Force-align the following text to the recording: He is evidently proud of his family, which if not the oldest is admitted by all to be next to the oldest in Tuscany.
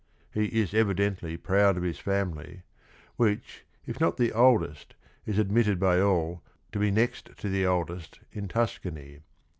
He 0.33 0.45
is 0.59 0.73
evidently 0.73 1.37
proud 1.37 1.77
of 1.77 1.83
his 1.83 1.99
family, 1.99 2.63
which 3.17 3.67
if 3.85 3.99
not 3.99 4.17
the 4.17 4.31
oldest 4.31 4.95
is 5.27 5.37
admitted 5.37 5.79
by 5.79 6.01
all 6.01 6.41
to 6.71 6.79
be 6.79 6.89
next 6.89 7.37
to 7.37 7.49
the 7.49 7.67
oldest 7.67 8.19
in 8.31 8.47
Tuscany. 8.47 9.19